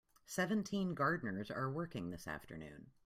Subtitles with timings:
[0.25, 2.87] Seventeen gardeners are working this afternoon.